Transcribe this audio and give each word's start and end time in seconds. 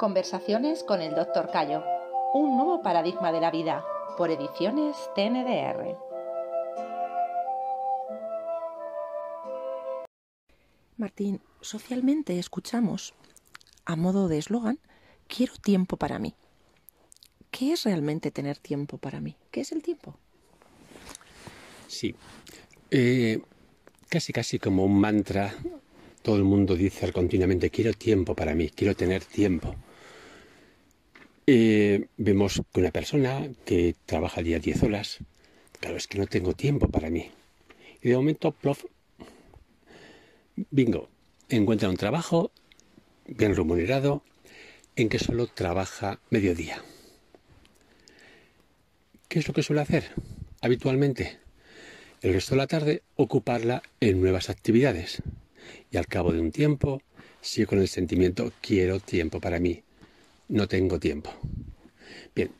Conversaciones 0.00 0.82
con 0.82 1.02
el 1.02 1.14
Dr. 1.14 1.50
Cayo. 1.50 1.84
Un 2.32 2.56
nuevo 2.56 2.80
paradigma 2.80 3.32
de 3.32 3.40
la 3.42 3.50
vida. 3.50 3.84
Por 4.16 4.30
ediciones 4.30 4.96
TNDR. 5.14 5.94
Martín, 10.96 11.42
socialmente 11.60 12.38
escuchamos, 12.38 13.12
a 13.84 13.94
modo 13.94 14.28
de 14.28 14.38
eslogan, 14.38 14.78
quiero 15.28 15.52
tiempo 15.56 15.98
para 15.98 16.18
mí. 16.18 16.34
¿Qué 17.50 17.74
es 17.74 17.84
realmente 17.84 18.30
tener 18.30 18.56
tiempo 18.56 18.96
para 18.96 19.20
mí? 19.20 19.36
¿Qué 19.50 19.60
es 19.60 19.70
el 19.70 19.82
tiempo? 19.82 20.16
Sí. 21.88 22.14
Eh, 22.90 23.42
casi 24.08 24.32
casi 24.32 24.58
como 24.58 24.82
un 24.82 24.98
mantra, 24.98 25.54
todo 26.22 26.36
el 26.36 26.44
mundo 26.44 26.74
dice 26.74 27.12
continuamente, 27.12 27.68
quiero 27.68 27.92
tiempo 27.92 28.34
para 28.34 28.54
mí, 28.54 28.70
quiero 28.70 28.96
tener 28.96 29.26
tiempo. 29.26 29.76
Eh, 31.52 32.06
vemos 32.16 32.62
que 32.72 32.78
una 32.78 32.92
persona 32.92 33.50
que 33.64 33.96
trabaja 34.06 34.40
día 34.40 34.60
10 34.60 34.84
horas, 34.84 35.18
claro, 35.80 35.96
es 35.96 36.06
que 36.06 36.16
no 36.16 36.28
tengo 36.28 36.52
tiempo 36.52 36.86
para 36.88 37.10
mí. 37.10 37.28
Y 38.00 38.10
de 38.10 38.16
momento, 38.16 38.52
plof, 38.52 38.84
bingo, 40.70 41.08
encuentra 41.48 41.88
un 41.88 41.96
trabajo 41.96 42.52
bien 43.26 43.56
remunerado 43.56 44.22
en 44.94 45.08
que 45.08 45.18
solo 45.18 45.48
trabaja 45.48 46.20
mediodía. 46.30 46.84
¿Qué 49.26 49.40
es 49.40 49.48
lo 49.48 49.52
que 49.52 49.64
suele 49.64 49.82
hacer 49.82 50.04
habitualmente? 50.60 51.40
el 52.22 52.32
resto 52.32 52.54
de 52.54 52.58
la 52.58 52.68
tarde 52.68 53.02
ocuparla 53.16 53.82
en 53.98 54.20
nuevas 54.20 54.50
actividades. 54.50 55.20
Y 55.90 55.96
al 55.96 56.06
cabo 56.06 56.32
de 56.32 56.40
un 56.40 56.52
tiempo 56.52 57.02
sigue 57.40 57.66
con 57.66 57.80
el 57.80 57.88
sentimiento 57.88 58.52
quiero 58.60 59.00
tiempo 59.00 59.40
para 59.40 59.58
mí, 59.58 59.82
no 60.50 60.68
tengo 60.68 61.00
tiempo. 61.00 61.30
Bien, 62.34 62.50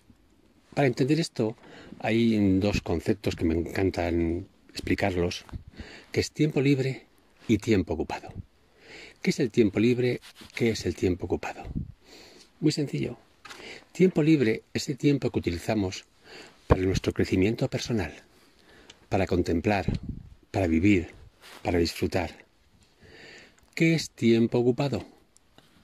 para 0.75 0.89
entender 0.89 1.21
esto 1.21 1.57
hay 1.99 2.59
dos 2.59 2.81
conceptos 2.81 3.37
que 3.37 3.45
me 3.45 3.55
encantan 3.55 4.47
explicarlos, 4.71 5.45
que 6.13 6.21
es 6.21 6.31
tiempo 6.31 6.61
libre 6.61 7.07
y 7.49 7.59
tiempo 7.59 7.95
ocupado. 7.95 8.33
¿Qué 9.21 9.31
es 9.31 9.41
el 9.41 9.51
tiempo 9.51 9.79
libre? 9.79 10.21
¿Qué 10.55 10.71
es 10.71 10.87
el 10.87 10.95
tiempo 10.95 11.27
ocupado? 11.27 11.63
Muy 12.61 12.73
sencillo. 12.73 13.19
Tiempo 13.93 14.23
libre 14.23 14.63
es 14.73 14.89
el 14.89 14.97
tiempo 14.97 15.31
que 15.31 15.39
utilizamos 15.39 16.05
para 16.67 16.81
nuestro 16.83 17.13
crecimiento 17.13 17.69
personal 17.69 18.15
para 19.11 19.27
contemplar, 19.27 19.87
para 20.53 20.69
vivir, 20.69 21.09
para 21.63 21.79
disfrutar. 21.79 22.31
¿Qué 23.75 23.95
es 23.95 24.11
tiempo 24.11 24.59
ocupado? 24.59 25.05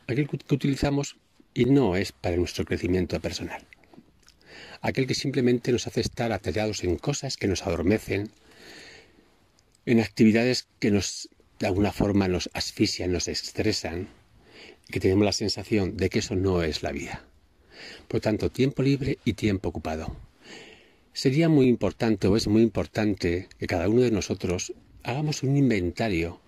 Aquel 0.07 0.29
que 0.29 0.55
utilizamos 0.55 1.17
y 1.57 1.65
no 1.65 1.97
es 1.97 2.13
para 2.13 2.37
nuestro 2.37 2.67
crecimiento 2.67 3.19
personal. 3.19 3.65
Aquel 4.83 5.07
que 5.07 5.15
simplemente 5.15 5.73
nos 5.73 5.87
hace 5.87 6.03
estar 6.03 6.31
atallados 6.31 6.85
en 6.85 6.97
cosas 6.97 7.39
que 7.39 7.49
nos 7.49 7.67
adormecen, 7.67 8.31
en 9.87 10.01
actividades 10.01 10.69
que 10.79 10.91
nos 10.91 11.31
de 11.59 11.67
alguna 11.67 11.93
forma 11.93 12.29
nos 12.29 12.51
asfixian, 12.53 13.11
nos 13.11 13.29
estresan, 13.29 14.09
y 14.87 14.93
que 14.93 15.01
tenemos 15.01 15.25
la 15.25 15.33
sensación 15.33 15.97
de 15.97 16.11
que 16.11 16.19
eso 16.19 16.37
no 16.37 16.63
es 16.63 16.83
la 16.83 16.93
vida. 16.93 17.25
Por 18.07 18.21
tanto, 18.21 18.51
tiempo 18.51 18.83
libre 18.83 19.19
y 19.25 19.33
tiempo 19.33 19.71
ocupado. 19.71 20.15
Sería 21.15 21.49
muy 21.49 21.69
importante 21.69 22.29
o 22.29 22.37
es 22.37 22.47
muy 22.47 22.61
importante 22.61 23.49
que 23.59 23.67
cada 23.67 23.89
uno 23.89 24.03
de 24.03 24.11
nosotros 24.11 24.75
hagamos 25.03 25.43
un 25.43 25.57
inventario. 25.57 26.39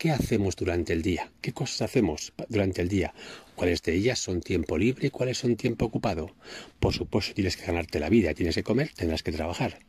¿Qué 0.00 0.10
hacemos 0.12 0.56
durante 0.56 0.94
el 0.94 1.02
día? 1.02 1.30
¿Qué 1.42 1.52
cosas 1.52 1.82
hacemos 1.82 2.32
durante 2.48 2.80
el 2.80 2.88
día? 2.88 3.12
¿Cuáles 3.54 3.82
de 3.82 3.92
ellas 3.92 4.18
son 4.18 4.40
tiempo 4.40 4.78
libre 4.78 5.08
y 5.08 5.10
cuáles 5.10 5.36
son 5.36 5.56
tiempo 5.56 5.84
ocupado? 5.84 6.34
Por 6.78 6.94
supuesto, 6.94 7.34
tienes 7.34 7.58
que 7.58 7.66
ganarte 7.66 8.00
la 8.00 8.08
vida, 8.08 8.32
tienes 8.32 8.54
que 8.54 8.62
comer, 8.62 8.92
tendrás 8.96 9.22
que 9.22 9.30
trabajar. 9.30 9.80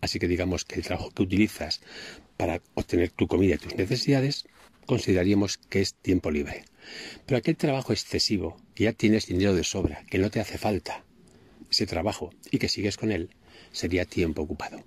Así 0.00 0.20
que 0.20 0.28
digamos 0.28 0.64
que 0.64 0.76
el 0.76 0.84
trabajo 0.84 1.10
que 1.10 1.24
utilizas 1.24 1.80
para 2.36 2.62
obtener 2.74 3.10
tu 3.10 3.26
comida 3.26 3.56
y 3.56 3.58
tus 3.58 3.74
necesidades, 3.74 4.46
consideraríamos 4.86 5.58
que 5.58 5.80
es 5.80 5.94
tiempo 5.94 6.30
libre. 6.30 6.64
Pero 7.26 7.38
aquel 7.38 7.56
trabajo 7.56 7.92
excesivo, 7.92 8.58
que 8.76 8.84
ya 8.84 8.92
tienes 8.92 9.26
dinero 9.26 9.52
de 9.52 9.64
sobra, 9.64 10.04
que 10.08 10.18
no 10.18 10.30
te 10.30 10.38
hace 10.38 10.58
falta 10.58 11.04
ese 11.68 11.86
trabajo 11.86 12.32
y 12.52 12.58
que 12.58 12.68
sigues 12.68 12.96
con 12.96 13.10
él, 13.10 13.30
sería 13.72 14.04
tiempo 14.04 14.42
ocupado. 14.42 14.84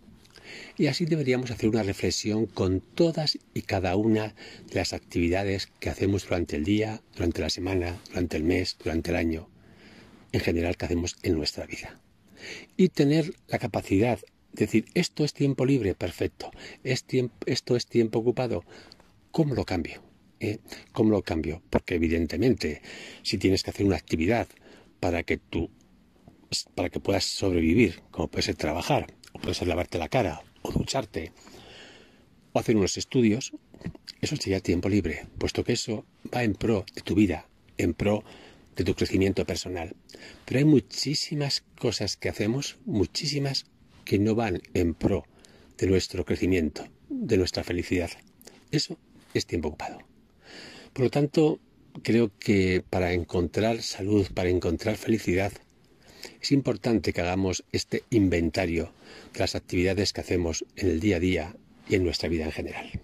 Y 0.78 0.88
así 0.88 1.06
deberíamos 1.06 1.52
hacer 1.52 1.70
una 1.70 1.84
reflexión 1.84 2.46
con 2.46 2.82
todas 2.82 3.38
y 3.54 3.62
cada 3.64 3.96
una 3.96 4.36
de 4.68 4.76
las 4.76 4.94
actividades 4.94 5.68
que 5.80 5.90
hacemos 5.90 6.24
durante 6.24 6.56
el 6.56 6.64
día, 6.64 7.02
durante 7.16 7.42
la 7.42 7.50
semana, 7.50 8.00
durante 8.10 8.38
el 8.38 8.44
mes, 8.44 8.78
durante 8.84 9.12
el 9.12 9.18
año, 9.18 9.50
en 10.32 10.40
general 10.42 10.78
que 10.78 10.86
hacemos 10.86 11.18
en 11.24 11.36
nuestra 11.36 11.66
vida. 11.66 12.00
Y 12.78 12.90
tener 12.90 13.34
la 13.48 13.60
capacidad 13.60 14.20
de 14.54 14.66
decir, 14.66 14.86
esto 14.94 15.26
es 15.26 15.34
tiempo 15.34 15.66
libre, 15.66 15.96
perfecto, 15.96 16.52
es 16.84 17.06
esto 17.46 17.76
es 17.76 17.86
tiempo 17.86 18.20
ocupado, 18.20 18.64
¿cómo 19.32 19.54
lo 19.56 19.66
cambio? 19.66 20.02
¿Eh? 20.40 20.60
¿Cómo 20.94 21.12
lo 21.12 21.22
cambio? 21.22 21.62
Porque 21.70 21.96
evidentemente, 21.96 22.82
si 23.24 23.38
tienes 23.38 23.64
que 23.64 23.72
hacer 23.72 23.86
una 23.86 23.98
actividad 23.98 24.48
para 25.00 25.24
que 25.24 25.38
tú 25.38 25.70
para 26.76 26.90
que 26.90 27.00
puedas 27.00 27.26
sobrevivir, 27.26 28.02
como 28.12 28.28
puede 28.28 28.44
ser 28.44 28.56
trabajar, 28.56 29.08
o 29.34 29.40
puede 29.40 29.54
ser 29.54 29.68
lavarte 29.68 29.98
la 29.98 30.10
cara, 30.10 30.42
o 30.70 30.72
ducharte, 30.72 31.32
o 32.54 32.60
hacer 32.60 32.76
unos 32.78 32.98
estudios, 32.98 33.54
eso 34.22 34.36
sería 34.36 34.60
tiempo 34.60 34.90
libre, 34.90 35.28
puesto 35.38 35.64
que 35.64 35.74
eso 35.74 36.06
va 36.34 36.44
en 36.44 36.54
pro 36.54 36.86
de 36.94 37.02
tu 37.02 37.16
vida, 37.16 37.48
en 37.78 37.94
pro 37.94 38.24
de 38.76 38.84
tu 38.84 38.94
crecimiento 38.96 39.46
personal. 39.46 39.96
Pero 40.46 40.60
hay 40.60 40.66
muchísimas 40.66 41.64
cosas 41.80 42.18
que 42.18 42.30
hacemos, 42.30 42.78
muchísimas 42.86 43.66
que 44.06 44.20
no 44.20 44.36
van 44.36 44.62
en 44.74 44.94
pro 44.94 45.26
de 45.78 45.88
nuestro 45.88 46.26
crecimiento, 46.26 46.86
de 47.10 47.38
nuestra 47.38 47.64
felicidad. 47.64 48.12
Eso 48.72 48.98
es 49.34 49.46
tiempo 49.46 49.70
ocupado. 49.70 50.00
Por 50.94 51.06
lo 51.06 51.10
tanto, 51.10 51.60
creo 52.04 52.32
que 52.38 52.84
para 52.90 53.14
encontrar 53.14 53.82
salud, 53.82 54.28
para 54.34 54.50
encontrar 54.50 54.98
felicidad, 54.98 55.52
es 56.42 56.52
importante 56.52 57.14
que 57.14 57.22
hagamos 57.22 57.64
este 57.72 58.04
inventario 58.10 58.92
de 59.34 59.40
las 59.40 59.56
actividades 59.56 60.14
que 60.14 60.22
hacemos 60.22 60.66
en 60.76 60.90
el 60.90 61.00
día 61.00 61.18
a 61.18 61.20
día 61.20 61.56
y 61.88 61.96
en 61.96 62.04
nuestra 62.04 62.30
vida 62.30 62.46
en 62.46 62.52
general. 62.52 63.02